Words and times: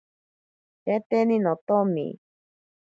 Sheteni 0.83 1.35
notomi. 1.43 2.07